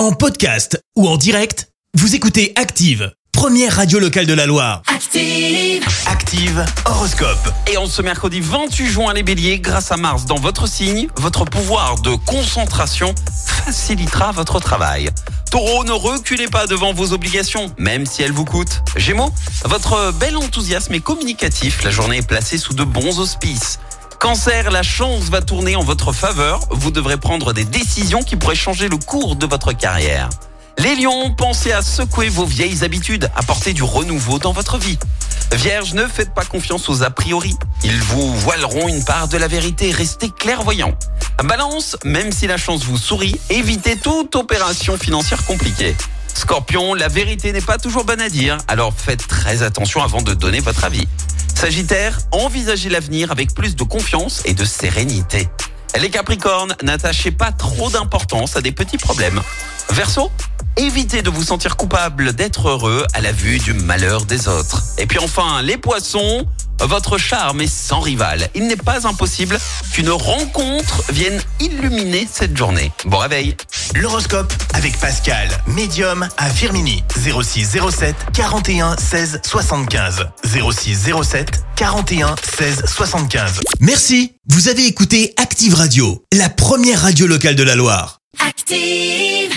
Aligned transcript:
En 0.00 0.12
podcast 0.12 0.82
ou 0.96 1.06
en 1.06 1.18
direct, 1.18 1.68
vous 1.92 2.14
écoutez 2.14 2.54
Active, 2.56 3.12
première 3.32 3.76
radio 3.76 3.98
locale 3.98 4.24
de 4.24 4.32
la 4.32 4.46
Loire. 4.46 4.80
Active. 4.86 5.84
Active 6.06 6.64
Horoscope. 6.86 7.52
Et 7.70 7.76
en 7.76 7.84
ce 7.84 8.00
mercredi 8.00 8.40
28 8.40 8.86
juin, 8.86 9.12
les 9.12 9.22
béliers, 9.22 9.58
grâce 9.58 9.92
à 9.92 9.98
Mars 9.98 10.24
dans 10.24 10.38
votre 10.38 10.66
signe, 10.66 11.08
votre 11.16 11.44
pouvoir 11.44 12.00
de 12.00 12.14
concentration 12.24 13.14
facilitera 13.46 14.32
votre 14.32 14.58
travail. 14.58 15.10
Taureau, 15.50 15.84
ne 15.84 15.92
reculez 15.92 16.48
pas 16.48 16.66
devant 16.66 16.94
vos 16.94 17.12
obligations, 17.12 17.70
même 17.76 18.06
si 18.06 18.22
elles 18.22 18.32
vous 18.32 18.46
coûtent. 18.46 18.80
Gémeaux, 18.96 19.34
votre 19.66 20.12
bel 20.12 20.34
enthousiasme 20.38 20.94
est 20.94 21.00
communicatif, 21.00 21.84
la 21.84 21.90
journée 21.90 22.16
est 22.16 22.26
placée 22.26 22.56
sous 22.56 22.72
de 22.72 22.84
bons 22.84 23.18
auspices. 23.18 23.78
Cancer, 24.20 24.70
la 24.70 24.82
chance 24.82 25.30
va 25.30 25.40
tourner 25.40 25.76
en 25.76 25.82
votre 25.82 26.12
faveur, 26.12 26.60
vous 26.70 26.90
devrez 26.90 27.16
prendre 27.16 27.54
des 27.54 27.64
décisions 27.64 28.22
qui 28.22 28.36
pourraient 28.36 28.54
changer 28.54 28.90
le 28.90 28.98
cours 28.98 29.34
de 29.34 29.46
votre 29.46 29.72
carrière. 29.72 30.28
Les 30.76 30.94
lions, 30.94 31.30
pensez 31.30 31.72
à 31.72 31.80
secouer 31.80 32.28
vos 32.28 32.44
vieilles 32.44 32.84
habitudes, 32.84 33.30
apporter 33.34 33.72
du 33.72 33.82
renouveau 33.82 34.38
dans 34.38 34.52
votre 34.52 34.76
vie. 34.76 34.98
Vierge, 35.52 35.94
ne 35.94 36.06
faites 36.06 36.34
pas 36.34 36.44
confiance 36.44 36.90
aux 36.90 37.02
a 37.02 37.08
priori. 37.08 37.56
Ils 37.82 37.98
vous 37.98 38.34
voileront 38.34 38.88
une 38.88 39.02
part 39.02 39.26
de 39.28 39.38
la 39.38 39.48
vérité, 39.48 39.90
restez 39.90 40.28
clairvoyant. 40.28 40.92
Balance, 41.42 41.96
même 42.04 42.30
si 42.30 42.46
la 42.46 42.58
chance 42.58 42.84
vous 42.84 42.98
sourit, 42.98 43.40
évitez 43.48 43.96
toute 43.96 44.36
opération 44.36 44.98
financière 44.98 45.46
compliquée. 45.46 45.96
Scorpion, 46.38 46.94
la 46.94 47.08
vérité 47.08 47.52
n'est 47.52 47.60
pas 47.60 47.78
toujours 47.78 48.04
bonne 48.04 48.20
à 48.20 48.28
dire, 48.28 48.58
alors 48.68 48.92
faites 48.94 49.26
très 49.26 49.62
attention 49.62 50.02
avant 50.02 50.22
de 50.22 50.34
donner 50.34 50.60
votre 50.60 50.84
avis. 50.84 51.06
Sagittaire, 51.54 52.18
envisagez 52.32 52.88
l'avenir 52.88 53.30
avec 53.30 53.54
plus 53.54 53.76
de 53.76 53.82
confiance 53.82 54.42
et 54.44 54.54
de 54.54 54.64
sérénité. 54.64 55.48
Les 55.98 56.10
Capricornes, 56.10 56.74
n'attachez 56.82 57.30
pas 57.30 57.52
trop 57.52 57.90
d'importance 57.90 58.56
à 58.56 58.60
des 58.60 58.72
petits 58.72 58.96
problèmes. 58.96 59.40
Verseau, 59.90 60.30
évitez 60.76 61.22
de 61.22 61.30
vous 61.30 61.42
sentir 61.42 61.76
coupable 61.76 62.32
d'être 62.32 62.68
heureux 62.68 63.04
à 63.12 63.20
la 63.20 63.32
vue 63.32 63.58
du 63.58 63.72
malheur 63.72 64.24
des 64.24 64.48
autres. 64.48 64.82
Et 64.98 65.06
puis 65.06 65.18
enfin, 65.18 65.62
les 65.62 65.76
Poissons, 65.76 66.46
votre 66.86 67.18
charme 67.18 67.60
est 67.60 67.66
sans 67.66 68.00
rival. 68.00 68.48
Il 68.54 68.66
n'est 68.66 68.76
pas 68.76 69.06
impossible 69.06 69.58
qu'une 69.92 70.10
rencontre 70.10 71.02
vienne 71.12 71.40
illuminer 71.60 72.26
cette 72.30 72.56
journée. 72.56 72.92
Bon 73.04 73.18
réveil 73.18 73.56
L'horoscope 73.94 74.52
avec 74.74 74.98
Pascal, 74.98 75.48
médium 75.66 76.28
à 76.36 76.50
Firmini. 76.50 77.02
06 77.16 77.78
07 77.90 78.14
41 78.32 78.96
16 78.96 79.40
75. 79.44 80.26
06 80.44 81.10
07 81.22 81.64
41 81.76 82.34
16 82.58 82.84
75. 82.86 83.60
Merci. 83.80 84.34
Vous 84.48 84.68
avez 84.68 84.86
écouté 84.86 85.34
Active 85.36 85.74
Radio, 85.74 86.24
la 86.32 86.48
première 86.48 87.02
radio 87.02 87.26
locale 87.26 87.54
de 87.54 87.62
la 87.62 87.74
Loire. 87.76 88.18
Active. 88.46 89.49